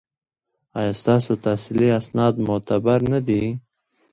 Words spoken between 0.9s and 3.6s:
ستاسو تحصیلي اسناد معتبر نه دي؟